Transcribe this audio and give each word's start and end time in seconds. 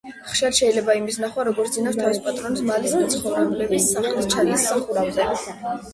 ხშირად 0.27 0.55
შეიძლება 0.59 0.95
იმის 0.99 1.19
ნახვა, 1.23 1.43
როგორ 1.49 1.69
სძინავს 1.71 1.99
თავისი 1.99 2.23
პატრონის, 2.29 2.63
მალის 2.71 2.97
მცხოვრებლების, 3.03 3.91
სახლის 3.93 4.33
ჩალის 4.35 4.67
სახურავზე. 4.71 5.29